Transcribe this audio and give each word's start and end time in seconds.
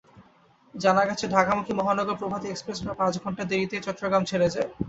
জানা 0.73 1.03
গেছে, 1.09 1.25
ঢাকামুখী 1.27 1.73
মহানগর 1.75 2.15
প্রভাতী 2.21 2.47
এক্সপ্রেস 2.49 2.79
প্রায় 2.81 2.97
পাঁচ 3.01 3.13
ঘণ্টা 3.23 3.43
দেরিতে 3.51 3.75
চট্টগ্রাম 3.85 4.23
ছেড়ে 4.29 4.47
যায়। 4.55 4.69